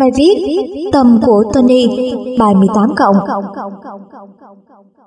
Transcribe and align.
Bài 0.00 0.10
viết 0.16 0.34
Tâm 0.92 1.20
của 1.26 1.44
Tony, 1.54 1.86
bài 2.38 2.54
18 2.54 2.94
cộng. 2.96 3.16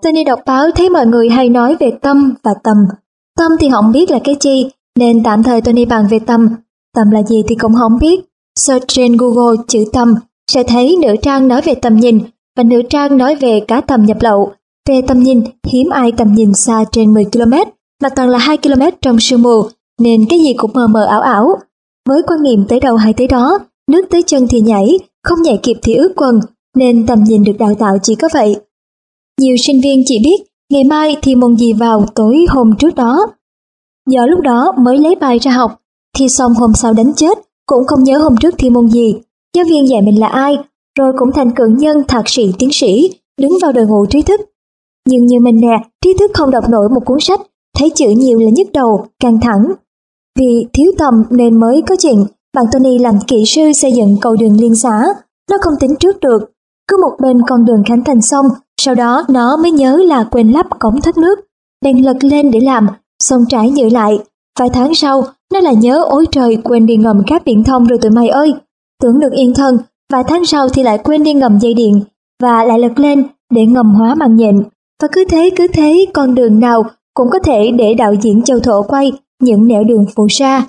Tony 0.01 0.23
đọc 0.23 0.39
báo 0.45 0.71
thấy 0.75 0.89
mọi 0.89 1.07
người 1.07 1.29
hay 1.29 1.49
nói 1.49 1.75
về 1.79 1.91
tâm 2.01 2.33
và 2.43 2.53
tầm. 2.63 2.77
Tâm 3.37 3.51
thì 3.59 3.69
không 3.71 3.91
biết 3.91 4.11
là 4.11 4.19
cái 4.23 4.35
chi, 4.39 4.69
nên 4.99 5.23
tạm 5.23 5.43
thời 5.43 5.61
Tony 5.61 5.85
bàn 5.85 6.07
về 6.09 6.19
tâm. 6.19 6.49
Tầm 6.95 7.11
là 7.11 7.23
gì 7.23 7.43
thì 7.47 7.55
cũng 7.55 7.73
không 7.75 7.97
biết. 8.01 8.19
Search 8.59 8.87
trên 8.87 9.17
Google 9.17 9.57
chữ 9.67 9.85
tâm 9.93 10.15
sẽ 10.51 10.63
thấy 10.63 10.97
nửa 11.01 11.15
trang 11.21 11.47
nói 11.47 11.61
về 11.61 11.75
tầm 11.75 11.95
nhìn 11.95 12.19
và 12.57 12.63
nửa 12.63 12.81
trang 12.89 13.17
nói 13.17 13.35
về 13.35 13.59
cá 13.59 13.81
tầm 13.81 14.05
nhập 14.05 14.17
lậu. 14.21 14.51
Về 14.89 15.01
tầm 15.07 15.23
nhìn, 15.23 15.41
hiếm 15.67 15.89
ai 15.89 16.11
tầm 16.11 16.33
nhìn 16.33 16.53
xa 16.53 16.83
trên 16.91 17.13
10 17.13 17.25
km, 17.25 17.53
mà 18.03 18.09
toàn 18.09 18.29
là 18.29 18.37
2 18.37 18.57
km 18.57 18.81
trong 19.01 19.19
sương 19.19 19.41
mù, 19.41 19.61
nên 20.01 20.25
cái 20.29 20.39
gì 20.39 20.53
cũng 20.53 20.71
mờ 20.73 20.87
mờ 20.87 21.05
ảo 21.05 21.21
ảo. 21.21 21.55
Với 22.09 22.21
quan 22.27 22.43
niệm 22.43 22.65
tới 22.69 22.79
đâu 22.79 22.95
hay 22.95 23.13
tới 23.13 23.27
đó, 23.27 23.59
nước 23.91 24.05
tới 24.09 24.21
chân 24.21 24.47
thì 24.49 24.61
nhảy, 24.61 24.99
không 25.23 25.41
nhảy 25.41 25.59
kịp 25.63 25.77
thì 25.83 25.95
ướt 25.95 26.13
quần, 26.15 26.39
nên 26.75 27.05
tầm 27.05 27.23
nhìn 27.23 27.43
được 27.43 27.57
đào 27.59 27.73
tạo 27.79 27.97
chỉ 28.03 28.15
có 28.15 28.29
vậy. 28.33 28.55
Nhiều 29.41 29.55
sinh 29.65 29.81
viên 29.83 30.03
chỉ 30.05 30.19
biết 30.23 30.43
ngày 30.71 30.83
mai 30.83 31.15
thì 31.21 31.35
môn 31.35 31.57
gì 31.57 31.73
vào 31.73 32.05
tối 32.15 32.45
hôm 32.49 32.75
trước 32.79 32.95
đó. 32.95 33.25
Do 34.09 34.25
lúc 34.25 34.39
đó 34.39 34.73
mới 34.77 34.97
lấy 34.97 35.15
bài 35.15 35.39
ra 35.39 35.51
học, 35.51 35.81
thì 36.17 36.29
xong 36.29 36.53
hôm 36.53 36.73
sau 36.75 36.93
đánh 36.93 37.13
chết, 37.15 37.37
cũng 37.65 37.87
không 37.87 38.03
nhớ 38.03 38.17
hôm 38.17 38.37
trước 38.37 38.55
thi 38.57 38.69
môn 38.69 38.87
gì, 38.87 39.13
giáo 39.55 39.65
viên 39.69 39.89
dạy 39.89 40.01
mình 40.01 40.19
là 40.19 40.27
ai, 40.27 40.57
rồi 40.99 41.13
cũng 41.17 41.31
thành 41.31 41.51
cử 41.55 41.67
nhân 41.77 42.03
thạc 42.07 42.29
sĩ 42.29 42.51
tiến 42.59 42.69
sĩ, 42.73 43.09
đứng 43.41 43.51
vào 43.61 43.71
đội 43.71 43.85
ngũ 43.85 44.05
trí 44.05 44.21
thức. 44.21 44.41
Nhưng 45.09 45.25
như 45.25 45.39
mình 45.39 45.61
nè, 45.61 45.77
trí 46.01 46.13
thức 46.19 46.31
không 46.33 46.51
đọc 46.51 46.69
nổi 46.69 46.89
một 46.89 47.01
cuốn 47.05 47.17
sách, 47.21 47.41
thấy 47.77 47.89
chữ 47.95 48.09
nhiều 48.09 48.39
là 48.39 48.49
nhức 48.53 48.71
đầu, 48.73 49.05
căng 49.19 49.39
thẳng. 49.41 49.65
Vì 50.39 50.65
thiếu 50.73 50.91
tầm 50.97 51.23
nên 51.29 51.59
mới 51.59 51.81
có 51.87 51.95
chuyện 51.99 52.25
bạn 52.55 52.65
Tony 52.71 52.97
làm 52.97 53.19
kỹ 53.27 53.43
sư 53.45 53.73
xây 53.73 53.91
dựng 53.91 54.17
cầu 54.21 54.35
đường 54.35 54.61
liên 54.61 54.75
xã, 54.75 55.05
nó 55.51 55.57
không 55.61 55.73
tính 55.79 55.95
trước 55.99 56.19
được. 56.19 56.51
Cứ 56.87 56.97
một 57.01 57.17
bên 57.21 57.41
con 57.47 57.65
đường 57.65 57.83
khánh 57.85 58.03
thành 58.03 58.21
xong, 58.21 58.45
sau 58.81 58.95
đó 58.95 59.25
nó 59.29 59.57
mới 59.57 59.71
nhớ 59.71 60.01
là 60.05 60.23
quên 60.23 60.51
lắp 60.51 60.65
cổng 60.79 61.01
thoát 61.01 61.17
nước. 61.17 61.39
Đèn 61.85 62.05
lật 62.05 62.23
lên 62.23 62.51
để 62.51 62.59
làm, 62.59 62.87
xong 63.23 63.45
trải 63.49 63.69
nhựa 63.69 63.89
lại. 63.89 64.19
Vài 64.59 64.69
tháng 64.69 64.95
sau, 64.95 65.23
nó 65.53 65.59
lại 65.59 65.75
nhớ 65.75 66.03
ối 66.03 66.25
trời 66.31 66.57
quên 66.63 66.85
đi 66.85 66.97
ngầm 66.97 67.23
cáp 67.27 67.45
viễn 67.45 67.63
thông 67.63 67.87
rồi 67.87 67.99
tụi 68.01 68.11
mày 68.11 68.29
ơi. 68.29 68.53
Tưởng 69.01 69.19
được 69.19 69.31
yên 69.31 69.53
thân, 69.53 69.77
vài 70.13 70.23
tháng 70.27 70.45
sau 70.45 70.69
thì 70.69 70.83
lại 70.83 70.97
quên 70.97 71.23
đi 71.23 71.33
ngầm 71.33 71.59
dây 71.59 71.73
điện, 71.73 72.01
và 72.43 72.63
lại 72.63 72.79
lật 72.79 72.99
lên 72.99 73.23
để 73.53 73.65
ngầm 73.65 73.93
hóa 73.95 74.15
màng 74.15 74.35
nhện. 74.35 74.63
Và 75.01 75.07
cứ 75.11 75.25
thế 75.29 75.49
cứ 75.55 75.67
thế 75.67 76.05
con 76.13 76.35
đường 76.35 76.59
nào 76.59 76.83
cũng 77.13 77.29
có 77.29 77.39
thể 77.39 77.71
để 77.71 77.93
đạo 77.93 78.13
diễn 78.21 78.41
châu 78.41 78.59
thổ 78.59 78.83
quay 78.83 79.11
những 79.41 79.67
nẻo 79.67 79.83
đường 79.83 80.05
phù 80.15 80.27
sa. 80.29 80.67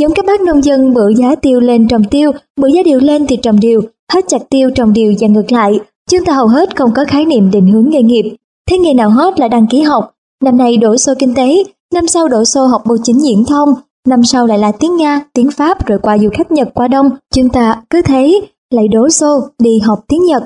Giống 0.00 0.14
các 0.14 0.24
bác 0.26 0.40
nông 0.40 0.62
dân 0.62 0.94
bữa 0.94 1.08
giá 1.08 1.34
tiêu 1.34 1.60
lên 1.60 1.88
trồng 1.88 2.04
tiêu, 2.04 2.32
bữa 2.60 2.68
giá 2.68 2.82
điều 2.82 3.00
lên 3.00 3.26
thì 3.26 3.36
trồng 3.36 3.60
điều, 3.60 3.80
hết 4.12 4.24
chặt 4.28 4.42
tiêu 4.50 4.70
trồng 4.74 4.92
điều 4.92 5.14
và 5.20 5.28
ngược 5.28 5.52
lại. 5.52 5.80
Chúng 6.10 6.24
ta 6.24 6.32
hầu 6.32 6.46
hết 6.46 6.76
không 6.76 6.90
có 6.94 7.04
khái 7.08 7.24
niệm 7.24 7.50
định 7.50 7.72
hướng 7.72 7.88
nghề 7.90 8.02
nghiệp. 8.02 8.36
Thế 8.70 8.78
nghề 8.78 8.94
nào 8.94 9.10
hot 9.10 9.38
là 9.38 9.48
đăng 9.48 9.66
ký 9.66 9.80
học. 9.80 10.14
Năm 10.44 10.56
nay 10.56 10.76
đổ 10.76 10.96
xô 10.96 11.12
kinh 11.18 11.34
tế, 11.34 11.64
năm 11.94 12.06
sau 12.06 12.28
đổ 12.28 12.44
xô 12.44 12.66
học 12.66 12.82
bưu 12.86 12.98
chính 13.02 13.22
diễn 13.22 13.44
thông, 13.44 13.68
năm 14.08 14.24
sau 14.24 14.46
lại 14.46 14.58
là 14.58 14.72
tiếng 14.72 14.96
Nga, 14.96 15.24
tiếng 15.32 15.50
Pháp 15.50 15.86
rồi 15.86 15.98
qua 16.02 16.18
du 16.18 16.28
khách 16.32 16.52
Nhật 16.52 16.68
qua 16.74 16.88
Đông. 16.88 17.10
Chúng 17.34 17.48
ta 17.48 17.82
cứ 17.90 18.02
thấy 18.02 18.48
lại 18.70 18.88
đổ 18.88 19.08
xô 19.08 19.40
đi 19.58 19.78
học 19.78 20.00
tiếng 20.08 20.24
Nhật. 20.24 20.42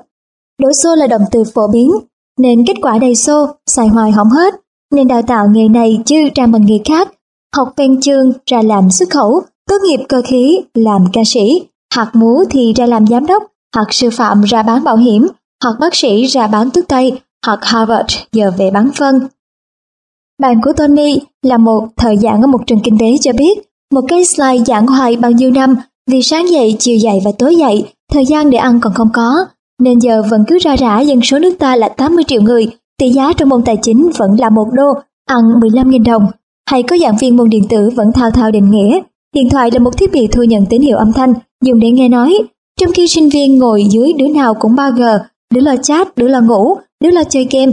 Đổ 0.63 0.73
xô 0.73 0.95
là 0.95 1.07
động 1.07 1.23
từ 1.31 1.45
phổ 1.55 1.69
biến, 1.73 1.91
nên 2.39 2.67
kết 2.67 2.77
quả 2.83 2.99
đầy 2.99 3.15
xô, 3.15 3.47
xài 3.67 3.89
hoài 3.89 4.11
hỏng 4.11 4.31
hết. 4.31 4.55
Nên 4.95 5.09
đào 5.09 5.23
tạo 5.23 5.49
nghề 5.49 5.69
này 5.69 5.99
chứ 6.07 6.29
ra 6.35 6.47
bằng 6.47 6.67
nghề 6.67 6.79
khác 6.85 7.09
học 7.57 7.73
ven 7.77 8.01
chương 8.01 8.33
ra 8.47 8.63
làm 8.63 8.91
xuất 8.91 9.11
khẩu, 9.11 9.43
tốt 9.69 9.77
nghiệp 9.85 10.05
cơ 10.09 10.23
khí 10.27 10.61
làm 10.75 11.05
ca 11.13 11.21
sĩ, 11.27 11.63
hoặc 11.95 12.11
múa 12.15 12.45
thì 12.51 12.73
ra 12.77 12.87
làm 12.87 13.07
giám 13.07 13.27
đốc, 13.27 13.43
hoặc 13.77 13.89
sư 13.91 14.11
phạm 14.11 14.43
ra 14.43 14.63
bán 14.63 14.85
bảo 14.85 14.97
hiểm, 14.97 15.29
hoặc 15.65 15.77
bác 15.81 15.95
sĩ 15.95 16.25
ra 16.25 16.47
bán 16.47 16.71
thuốc 16.71 16.85
tây, 16.89 17.21
hoặc 17.47 17.59
Harvard 17.63 18.17
giờ 18.33 18.53
về 18.59 18.71
bán 18.71 18.91
phân. 18.95 19.21
Bạn 20.43 20.61
của 20.65 20.73
Tony 20.73 21.19
là 21.43 21.57
một 21.57 21.89
thời 21.97 22.17
giảng 22.17 22.43
ở 22.43 22.47
một 22.47 22.67
trường 22.67 22.81
kinh 22.81 22.99
tế 22.99 23.07
cho 23.21 23.33
biết, 23.33 23.59
một 23.93 24.05
cái 24.09 24.25
slide 24.25 24.65
giảng 24.65 24.87
hoài 24.87 25.17
bao 25.17 25.31
nhiêu 25.31 25.51
năm 25.51 25.77
vì 26.11 26.23
sáng 26.23 26.51
dậy, 26.51 26.77
chiều 26.79 26.97
dậy 26.97 27.21
và 27.25 27.31
tối 27.39 27.57
dậy, 27.57 27.85
thời 28.13 28.27
gian 28.27 28.51
để 28.51 28.59
ăn 28.59 28.81
còn 28.81 28.95
không 28.95 29.13
có, 29.13 29.47
nên 29.83 29.99
giờ 29.99 30.23
vẫn 30.31 30.45
cứ 30.49 30.59
ra 30.59 30.77
rã 30.77 31.01
dân 31.01 31.21
số 31.23 31.39
nước 31.39 31.55
ta 31.59 31.77
là 31.77 31.89
80 31.89 32.25
triệu 32.25 32.43
người, 32.43 32.67
tỷ 32.99 33.11
giá 33.11 33.33
trong 33.33 33.49
môn 33.49 33.63
tài 33.65 33.77
chính 33.83 34.11
vẫn 34.17 34.31
là 34.41 34.51
một 34.51 34.69
đô, 34.73 34.93
ăn 35.27 35.45
15.000 35.61 36.05
đồng, 36.05 36.27
hay 36.71 36.83
có 36.83 36.97
giảng 36.99 37.17
viên 37.17 37.37
môn 37.37 37.49
điện 37.49 37.65
tử 37.69 37.91
vẫn 37.97 38.13
thao 38.13 38.31
thao 38.31 38.51
định 38.51 38.71
nghĩa. 38.71 39.01
Điện 39.35 39.49
thoại 39.51 39.71
là 39.73 39.79
một 39.79 39.99
thiết 39.99 40.13
bị 40.13 40.27
thu 40.27 40.43
nhận 40.43 40.67
tín 40.67 40.83
hiệu 40.83 40.97
âm 40.97 41.13
thanh 41.13 41.35
dùng 41.65 41.81
để 41.81 41.91
nghe 41.91 42.09
nói, 42.09 42.39
trong 42.81 42.93
khi 42.93 43.09
sinh 43.09 43.29
viên 43.29 43.59
ngồi 43.59 43.85
dưới 43.85 44.13
đứa 44.13 44.29
nào 44.29 44.55
cũng 44.55 44.75
3G, 44.75 45.19
đứa 45.55 45.61
là 45.61 45.77
chat, 45.77 46.17
đứa 46.17 46.29
là 46.29 46.41
ngủ, 46.41 46.77
đứa 47.03 47.11
là 47.11 47.25
chơi 47.25 47.49
game. 47.51 47.73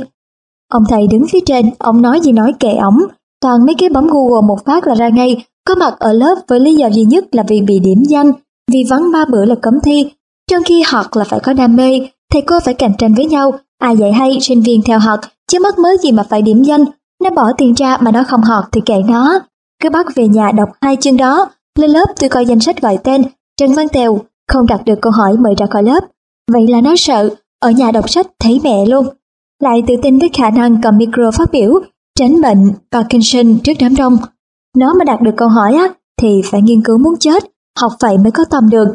Ông 0.71 0.83
thầy 0.89 1.07
đứng 1.07 1.27
phía 1.31 1.39
trên, 1.45 1.69
ông 1.79 2.01
nói 2.01 2.19
gì 2.19 2.31
nói 2.31 2.53
kệ 2.59 2.71
ổng, 2.71 2.99
toàn 3.41 3.65
mấy 3.65 3.75
cái 3.75 3.89
bấm 3.89 4.07
Google 4.07 4.47
một 4.47 4.65
phát 4.65 4.87
là 4.87 4.95
ra 4.95 5.09
ngay, 5.09 5.45
có 5.67 5.75
mặt 5.75 5.93
ở 5.99 6.13
lớp 6.13 6.35
với 6.47 6.59
lý 6.59 6.75
do 6.75 6.87
duy 6.87 7.03
nhất 7.03 7.35
là 7.35 7.43
vì 7.47 7.61
bị 7.61 7.79
điểm 7.79 8.03
danh, 8.03 8.31
vì 8.71 8.83
vắng 8.89 9.11
ba 9.13 9.25
bữa 9.25 9.45
là 9.45 9.55
cấm 9.55 9.73
thi, 9.83 10.05
trong 10.51 10.63
khi 10.63 10.83
học 10.87 11.05
là 11.13 11.23
phải 11.23 11.39
có 11.39 11.53
đam 11.53 11.75
mê, 11.75 11.99
thầy 12.31 12.41
cô 12.41 12.59
phải 12.59 12.73
cạnh 12.73 12.93
tranh 12.97 13.13
với 13.13 13.25
nhau, 13.25 13.51
ai 13.79 13.97
dạy 13.97 14.13
hay 14.13 14.37
sinh 14.41 14.61
viên 14.61 14.81
theo 14.81 14.99
học, 14.99 15.19
chứ 15.51 15.59
mất 15.63 15.79
mới 15.79 15.97
gì 15.97 16.11
mà 16.11 16.23
phải 16.29 16.41
điểm 16.41 16.63
danh, 16.63 16.85
nó 17.21 17.29
bỏ 17.29 17.51
tiền 17.57 17.73
ra 17.73 17.97
mà 18.01 18.11
nó 18.11 18.23
không 18.23 18.41
học 18.41 18.65
thì 18.71 18.81
kệ 18.85 19.01
nó. 19.07 19.39
Cứ 19.83 19.89
bắt 19.89 20.05
về 20.15 20.27
nhà 20.27 20.51
đọc 20.51 20.69
hai 20.81 20.95
chương 20.95 21.17
đó. 21.17 21.49
Lên 21.79 21.89
lớp 21.89 22.05
tôi 22.19 22.29
coi 22.29 22.45
danh 22.45 22.59
sách 22.59 22.81
gọi 22.81 22.97
tên. 23.03 23.23
Trần 23.59 23.73
Văn 23.73 23.87
Tèo 23.89 24.19
không 24.47 24.67
đặt 24.67 24.81
được 24.85 25.01
câu 25.01 25.11
hỏi 25.11 25.37
mời 25.37 25.53
ra 25.57 25.65
khỏi 25.65 25.83
lớp. 25.83 25.99
Vậy 26.51 26.67
là 26.67 26.81
nó 26.81 26.95
sợ. 26.97 27.29
Ở 27.59 27.71
nhà 27.71 27.91
đọc 27.91 28.09
sách 28.09 28.27
thấy 28.39 28.61
mẹ 28.63 28.85
luôn. 28.85 29.07
Lại 29.63 29.83
tự 29.87 29.93
tin 30.01 30.19
với 30.19 30.29
khả 30.33 30.49
năng 30.49 30.81
cầm 30.81 30.97
micro 30.97 31.31
phát 31.31 31.51
biểu. 31.51 31.79
Tránh 32.19 32.41
bệnh 32.41 32.71
Parkinson 32.91 33.57
trước 33.63 33.73
đám 33.79 33.95
đông. 33.95 34.17
Nó 34.77 34.93
mà 34.93 35.05
đạt 35.05 35.21
được 35.21 35.33
câu 35.37 35.47
hỏi 35.47 35.75
á 35.75 35.87
thì 36.21 36.41
phải 36.45 36.61
nghiên 36.61 36.81
cứu 36.81 36.97
muốn 36.97 37.13
chết. 37.19 37.43
Học 37.79 37.91
vậy 37.99 38.17
mới 38.17 38.31
có 38.31 38.45
tầm 38.49 38.69
được. 38.69 38.87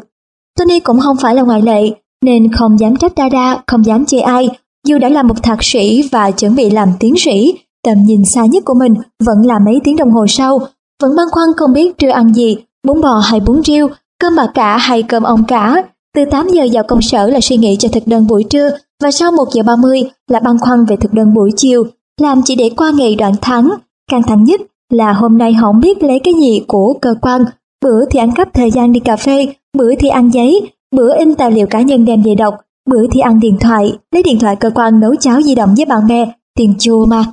Tony 0.59 0.79
cũng 0.79 0.99
không 0.99 1.17
phải 1.17 1.35
là 1.35 1.41
ngoại 1.41 1.61
lệ. 1.61 1.91
Nên 2.25 2.53
không 2.53 2.79
dám 2.79 2.95
trách 2.95 3.13
Dada, 3.17 3.63
không 3.67 3.85
dám 3.85 4.05
chê 4.05 4.19
ai. 4.19 4.49
Dù 4.87 4.97
đã 4.97 5.09
là 5.09 5.23
một 5.23 5.43
thạc 5.43 5.59
sĩ 5.61 6.09
và 6.11 6.31
chuẩn 6.31 6.55
bị 6.55 6.69
làm 6.69 6.89
tiến 6.99 7.15
sĩ, 7.17 7.53
tầm 7.87 8.03
nhìn 8.03 8.25
xa 8.25 8.45
nhất 8.45 8.65
của 8.65 8.73
mình 8.73 8.93
vẫn 9.25 9.45
là 9.45 9.59
mấy 9.59 9.81
tiếng 9.83 9.95
đồng 9.95 10.11
hồ 10.11 10.27
sau, 10.27 10.59
vẫn 11.01 11.15
băn 11.15 11.27
khoăn 11.31 11.47
không 11.57 11.73
biết 11.73 11.97
trưa 11.97 12.09
ăn 12.09 12.33
gì, 12.33 12.57
bún 12.87 13.01
bò 13.01 13.21
hay 13.23 13.39
bún 13.39 13.63
riêu, 13.63 13.87
cơm 14.19 14.35
bà 14.35 14.47
cả 14.53 14.77
hay 14.77 15.03
cơm 15.03 15.23
ông 15.23 15.43
cả. 15.47 15.83
Từ 16.15 16.25
8 16.31 16.47
giờ 16.49 16.67
vào 16.73 16.83
công 16.87 17.01
sở 17.01 17.27
là 17.27 17.39
suy 17.41 17.57
nghĩ 17.57 17.75
cho 17.79 17.89
thực 17.89 18.07
đơn 18.07 18.27
buổi 18.27 18.43
trưa 18.43 18.69
và 19.03 19.11
sau 19.11 19.31
1 19.31 19.45
giờ 19.53 19.63
30 19.63 20.03
là 20.29 20.39
băn 20.39 20.57
khoăn 20.59 20.85
về 20.85 20.95
thực 20.95 21.13
đơn 21.13 21.33
buổi 21.33 21.51
chiều, 21.55 21.83
làm 22.21 22.41
chỉ 22.45 22.55
để 22.55 22.69
qua 22.77 22.91
ngày 22.97 23.15
đoạn 23.15 23.33
tháng. 23.41 23.69
Căng 24.11 24.23
thẳng 24.23 24.43
nhất 24.43 24.61
là 24.93 25.13
hôm 25.13 25.37
nay 25.37 25.55
không 25.61 25.79
biết 25.79 26.03
lấy 26.03 26.19
cái 26.19 26.33
gì 26.33 26.61
của 26.67 26.93
cơ 27.01 27.15
quan, 27.21 27.45
bữa 27.83 28.05
thì 28.05 28.19
ăn 28.19 28.31
cắp 28.35 28.53
thời 28.53 28.71
gian 28.71 28.93
đi 28.93 28.99
cà 28.99 29.15
phê, 29.15 29.47
bữa 29.77 29.95
thì 29.99 30.07
ăn 30.07 30.29
giấy, 30.33 30.61
bữa 30.95 31.17
in 31.17 31.35
tài 31.35 31.51
liệu 31.51 31.67
cá 31.67 31.81
nhân 31.81 32.05
đem 32.05 32.23
về 32.23 32.35
đọc, 32.35 32.55
bữa 32.89 33.07
thì 33.11 33.19
ăn 33.19 33.39
điện 33.39 33.57
thoại, 33.59 33.97
lấy 34.11 34.23
điện 34.23 34.39
thoại 34.39 34.55
cơ 34.55 34.69
quan 34.75 34.99
nấu 34.99 35.15
cháo 35.15 35.41
di 35.41 35.55
động 35.55 35.73
với 35.77 35.85
bạn 35.85 36.07
bè, 36.07 36.31
tiền 36.55 36.73
chua 36.79 37.05
mà. 37.05 37.25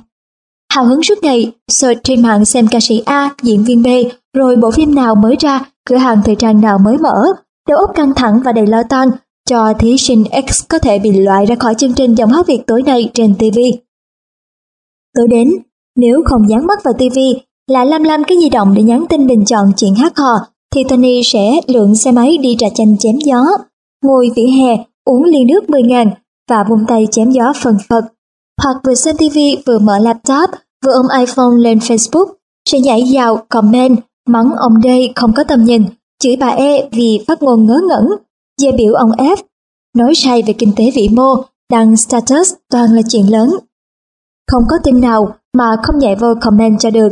Hào 0.75 0.85
hứng 0.85 1.03
suốt 1.03 1.15
ngày, 1.21 1.51
search 1.67 2.03
trên 2.03 2.21
mạng 2.21 2.45
xem 2.45 2.67
ca 2.71 2.79
sĩ 2.79 3.01
A, 3.05 3.29
diễn 3.41 3.63
viên 3.63 3.83
B, 3.83 3.87
rồi 4.37 4.55
bộ 4.55 4.71
phim 4.71 4.95
nào 4.95 5.15
mới 5.15 5.35
ra, 5.39 5.65
cửa 5.89 5.95
hàng 5.95 6.21
thời 6.25 6.35
trang 6.35 6.61
nào 6.61 6.77
mới 6.77 6.97
mở. 6.97 7.25
Đầu 7.67 7.77
óc 7.77 7.91
căng 7.95 8.13
thẳng 8.13 8.41
và 8.45 8.51
đầy 8.51 8.67
lo 8.67 8.83
toan, 8.89 9.09
cho 9.49 9.73
thí 9.79 9.97
sinh 9.97 10.23
X 10.49 10.63
có 10.69 10.79
thể 10.79 10.99
bị 10.99 11.11
loại 11.11 11.45
ra 11.45 11.55
khỏi 11.55 11.75
chương 11.75 11.93
trình 11.93 12.15
dòng 12.15 12.31
hát 12.31 12.47
Việt 12.47 12.61
tối 12.67 12.81
nay 12.81 13.09
trên 13.13 13.35
TV. 13.35 13.59
Tối 15.17 15.27
đến, 15.29 15.49
nếu 15.95 16.21
không 16.25 16.49
dán 16.49 16.67
mắt 16.67 16.83
vào 16.83 16.93
TV, 16.93 17.19
là 17.67 17.83
lăm 17.83 18.03
lăm 18.03 18.23
cái 18.23 18.37
di 18.41 18.49
động 18.49 18.73
để 18.73 18.83
nhắn 18.83 19.05
tin 19.09 19.27
bình 19.27 19.45
chọn 19.45 19.71
chuyện 19.77 19.95
hát 19.95 20.17
hò, 20.17 20.39
thì 20.75 20.83
Tony 20.83 21.21
sẽ 21.23 21.59
lượn 21.67 21.95
xe 21.95 22.11
máy 22.11 22.37
đi 22.37 22.55
trà 22.59 22.67
chanh 22.75 22.97
chém 22.99 23.15
gió, 23.25 23.45
ngồi 24.05 24.29
vỉa 24.35 24.47
hè, 24.47 24.83
uống 25.05 25.23
ly 25.23 25.43
nước 25.43 25.69
10 25.69 25.81
ngàn 25.81 26.09
và 26.49 26.63
vung 26.69 26.85
tay 26.87 27.07
chém 27.11 27.31
gió 27.31 27.53
phần 27.63 27.77
phật. 27.89 28.05
Hoặc 28.63 28.75
vừa 28.83 28.95
xem 28.95 29.15
TV 29.17 29.37
vừa 29.65 29.79
mở 29.79 29.99
laptop, 29.99 30.49
vừa 30.85 30.91
ôm 30.91 31.05
iPhone 31.19 31.57
lên 31.57 31.77
Facebook, 31.77 32.25
sẽ 32.69 32.79
nhảy 32.79 33.03
vào 33.13 33.45
comment 33.49 33.97
mắng 34.27 34.51
ông 34.57 34.73
D 34.83 34.87
không 35.15 35.33
có 35.33 35.43
tầm 35.43 35.63
nhìn, 35.63 35.83
chửi 36.23 36.35
bà 36.35 36.47
E 36.47 36.89
vì 36.91 37.19
phát 37.27 37.43
ngôn 37.43 37.65
ngớ 37.65 37.81
ngẩn, 37.89 38.07
dè 38.61 38.71
biểu 38.71 38.93
ông 38.93 39.11
F, 39.11 39.37
nói 39.97 40.15
sai 40.15 40.43
về 40.47 40.53
kinh 40.53 40.71
tế 40.75 40.91
vĩ 40.95 41.09
mô, 41.09 41.35
đăng 41.71 41.97
status 41.97 42.53
toàn 42.71 42.93
là 42.93 43.01
chuyện 43.09 43.31
lớn. 43.31 43.49
Không 44.51 44.63
có 44.69 44.77
tin 44.83 45.01
nào 45.01 45.35
mà 45.57 45.75
không 45.83 45.97
nhảy 45.99 46.15
vô 46.15 46.27
comment 46.41 46.79
cho 46.79 46.89
được. 46.89 47.09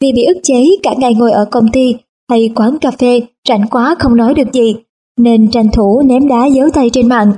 Vì 0.00 0.12
bị 0.12 0.24
ức 0.24 0.40
chế 0.42 0.64
cả 0.82 0.90
ngày 0.98 1.14
ngồi 1.14 1.32
ở 1.32 1.44
công 1.44 1.72
ty 1.72 1.94
hay 2.30 2.50
quán 2.54 2.78
cà 2.78 2.90
phê, 2.90 3.22
rảnh 3.48 3.68
quá 3.70 3.94
không 3.98 4.16
nói 4.16 4.34
được 4.34 4.52
gì, 4.52 4.74
nên 5.18 5.50
tranh 5.50 5.68
thủ 5.72 6.02
ném 6.04 6.28
đá 6.28 6.46
giấu 6.46 6.70
tay 6.74 6.90
trên 6.90 7.08
mạng. 7.08 7.32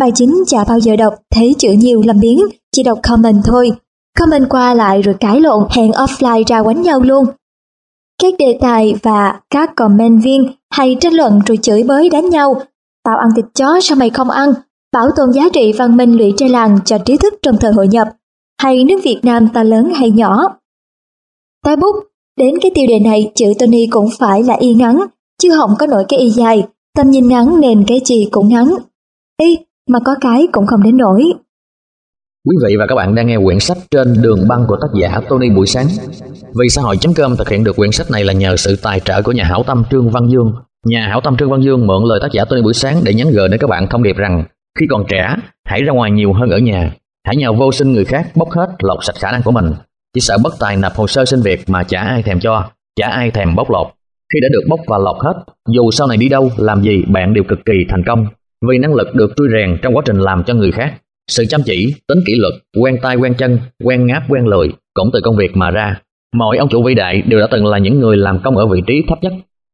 Bài 0.00 0.10
chính 0.14 0.34
chả 0.46 0.64
bao 0.64 0.80
giờ 0.80 0.96
đọc, 0.96 1.14
thấy 1.34 1.54
chữ 1.58 1.72
nhiều 1.72 2.02
làm 2.06 2.20
biến, 2.20 2.38
chỉ 2.72 2.82
đọc 2.82 2.98
comment 3.02 3.42
thôi. 3.44 3.70
Comment 4.18 4.48
qua 4.50 4.74
lại 4.74 5.02
rồi 5.02 5.14
cãi 5.20 5.40
lộn, 5.40 5.66
hẹn 5.70 5.90
offline 5.90 6.44
ra 6.46 6.62
quánh 6.62 6.82
nhau 6.82 7.00
luôn. 7.00 7.24
Các 8.22 8.34
đề 8.38 8.58
tài 8.60 8.94
và 9.02 9.40
các 9.50 9.76
comment 9.76 10.22
viên 10.24 10.50
hay 10.70 10.96
tranh 11.00 11.14
luận 11.14 11.40
rồi 11.46 11.56
chửi 11.56 11.82
bới 11.82 12.08
đánh 12.10 12.28
nhau. 12.28 12.62
tao 13.04 13.16
ăn 13.16 13.28
thịt 13.36 13.44
chó 13.54 13.80
sao 13.82 13.96
mày 13.96 14.10
không 14.10 14.30
ăn, 14.30 14.52
bảo 14.92 15.08
tồn 15.16 15.32
giá 15.32 15.42
trị 15.52 15.72
văn 15.72 15.96
minh 15.96 16.18
lụy 16.18 16.34
trai 16.36 16.48
làng 16.48 16.78
cho 16.84 16.98
trí 16.98 17.16
thức 17.16 17.34
trong 17.42 17.56
thời 17.60 17.72
hội 17.72 17.88
nhập, 17.88 18.08
hay 18.62 18.84
nước 18.84 19.00
Việt 19.04 19.20
Nam 19.22 19.48
ta 19.54 19.62
lớn 19.62 19.92
hay 19.94 20.10
nhỏ. 20.10 20.58
Tái 21.64 21.76
bút, 21.76 21.94
đến 22.36 22.54
cái 22.62 22.70
tiêu 22.74 22.84
đề 22.88 22.98
này 22.98 23.32
chữ 23.34 23.46
Tony 23.58 23.86
cũng 23.86 24.08
phải 24.18 24.42
là 24.42 24.54
y 24.54 24.74
ngắn, 24.74 25.00
chứ 25.42 25.50
không 25.56 25.70
có 25.78 25.86
nổi 25.86 26.04
cái 26.08 26.20
y 26.20 26.30
dài, 26.30 26.66
tầm 26.96 27.10
nhìn 27.10 27.28
ngắn 27.28 27.60
nên 27.60 27.84
cái 27.86 28.00
gì 28.04 28.28
cũng 28.30 28.48
ngắn. 28.48 28.74
Y 29.42 29.58
mà 29.88 29.98
có 30.04 30.14
cái 30.20 30.46
cũng 30.52 30.66
không 30.66 30.82
đến 30.82 30.96
nổi. 30.96 31.32
Quý 32.48 32.56
vị 32.66 32.76
và 32.78 32.86
các 32.86 32.94
bạn 32.94 33.14
đang 33.14 33.26
nghe 33.26 33.36
quyển 33.44 33.60
sách 33.60 33.76
trên 33.90 34.14
đường 34.22 34.48
băng 34.48 34.64
của 34.68 34.76
tác 34.80 34.88
giả 35.00 35.20
Tony 35.28 35.50
Buổi 35.50 35.66
Sáng. 35.66 35.86
Vì 36.60 36.68
xã 36.68 36.82
hội.com 36.82 37.36
thực 37.36 37.48
hiện 37.48 37.64
được 37.64 37.76
quyển 37.76 37.92
sách 37.92 38.10
này 38.10 38.24
là 38.24 38.32
nhờ 38.32 38.56
sự 38.56 38.76
tài 38.82 39.00
trợ 39.00 39.22
của 39.22 39.32
nhà 39.32 39.44
hảo 39.44 39.62
tâm 39.62 39.84
Trương 39.90 40.10
Văn 40.10 40.28
Dương. 40.30 40.52
Nhà 40.86 41.06
hảo 41.08 41.20
tâm 41.20 41.36
Trương 41.36 41.50
Văn 41.50 41.62
Dương 41.62 41.86
mượn 41.86 42.04
lời 42.04 42.18
tác 42.22 42.28
giả 42.32 42.44
Tony 42.44 42.62
Buổi 42.62 42.74
Sáng 42.74 43.00
để 43.04 43.14
nhắn 43.14 43.30
gửi 43.30 43.48
đến 43.48 43.60
các 43.60 43.70
bạn 43.70 43.86
thông 43.90 44.02
điệp 44.02 44.16
rằng 44.16 44.44
khi 44.78 44.86
còn 44.90 45.04
trẻ, 45.08 45.34
hãy 45.64 45.82
ra 45.82 45.92
ngoài 45.92 46.10
nhiều 46.10 46.32
hơn 46.32 46.50
ở 46.50 46.58
nhà. 46.58 46.92
Hãy 47.26 47.36
nhờ 47.36 47.52
vô 47.52 47.72
sinh 47.72 47.92
người 47.92 48.04
khác 48.04 48.30
bóc 48.34 48.50
hết 48.50 48.68
lột 48.78 49.04
sạch 49.04 49.16
khả 49.18 49.32
năng 49.32 49.42
của 49.42 49.52
mình. 49.52 49.72
Chỉ 50.14 50.20
sợ 50.20 50.36
bất 50.42 50.52
tài 50.60 50.76
nộp 50.76 50.94
hồ 50.94 51.06
sơ 51.06 51.24
xin 51.24 51.40
việc 51.40 51.60
mà 51.66 51.82
chả 51.82 52.00
ai 52.00 52.22
thèm 52.22 52.40
cho, 52.40 52.64
chả 52.96 53.08
ai 53.08 53.30
thèm 53.30 53.54
bóc 53.56 53.70
lột. 53.70 53.86
Khi 54.34 54.40
đã 54.42 54.48
được 54.52 54.66
bóc 54.68 54.80
và 54.86 54.98
lột 54.98 55.16
hết, 55.24 55.34
dù 55.68 55.90
sau 55.90 56.06
này 56.06 56.16
đi 56.16 56.28
đâu, 56.28 56.50
làm 56.56 56.82
gì, 56.82 57.04
bạn 57.08 57.34
đều 57.34 57.44
cực 57.48 57.58
kỳ 57.66 57.74
thành 57.88 58.04
công. 58.06 58.26
Vì 58.68 58.78
năng 58.78 58.94
lực 58.94 59.14
được 59.14 59.32
trui 59.36 59.48
rèn 59.52 59.78
trong 59.82 59.96
quá 59.96 60.02
trình 60.06 60.18
làm 60.18 60.44
cho 60.44 60.54
người 60.54 60.72
khác 60.72 60.94
sự 61.28 61.44
chăm 61.48 61.62
chỉ, 61.62 61.94
tính 62.08 62.18
kỷ 62.26 62.32
luật, 62.36 62.54
quen 62.80 62.96
tay 63.02 63.16
quen 63.16 63.34
chân, 63.34 63.58
quen 63.84 64.06
ngáp 64.06 64.22
quen 64.28 64.46
lười 64.46 64.72
cũng 64.94 65.10
từ 65.12 65.20
công 65.24 65.36
việc 65.36 65.56
mà 65.56 65.70
ra. 65.70 66.00
Mọi 66.34 66.56
ông 66.56 66.68
chủ 66.68 66.82
vĩ 66.82 66.94
đại 66.94 67.22
đều 67.22 67.40
đã 67.40 67.46
từng 67.50 67.66
là 67.66 67.78
những 67.78 68.00
người 68.00 68.16
làm 68.16 68.38
công 68.44 68.56
ở 68.56 68.66
vị 68.66 68.82
trí 68.86 69.02
thấp 69.08 69.18
nhất. 69.22 69.32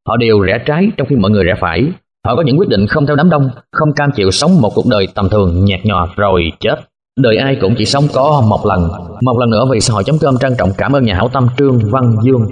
Họ 0.09 0.17
đều 0.17 0.41
rẽ 0.41 0.59
trái 0.67 0.89
trong 0.97 1.09
khi 1.09 1.17
mọi 1.17 1.31
người 1.31 1.45
rẽ 1.45 1.55
phải. 1.61 1.85
Họ 2.27 2.37
có 2.37 2.43
những 2.43 2.59
quyết 2.59 2.69
định 2.69 2.87
không 2.87 3.07
theo 3.07 3.17
đám 3.17 3.31
đông, 3.31 3.49
không 3.73 3.93
cam 3.97 4.11
chịu 4.17 4.31
sống 4.31 4.61
một 4.61 4.71
cuộc 4.75 4.87
đời 4.91 5.09
tầm 5.15 5.29
thường 5.29 5.65
nhạt 5.65 5.81
nhòa 5.85 6.07
rồi 6.17 6.53
chết. 6.61 6.77
Đời 7.21 7.37
ai 7.37 7.57
cũng 7.61 7.75
chỉ 7.79 7.85
sống 7.85 8.05
có 8.15 8.43
một 8.49 8.67
lần. 8.67 8.89
Một 9.23 9.39
lần 9.41 9.51
nữa 9.51 9.65
vì 9.73 9.81
xã 9.81 9.95
hội.com 9.95 10.39
trân 10.41 10.53
trọng 10.59 10.71
cảm 10.79 10.93
ơn 10.93 11.05
nhà 11.05 11.15
hảo 11.15 11.29
tâm 11.29 11.49
Trương 11.59 11.79
Văn 11.91 12.17
Dương 12.23 12.47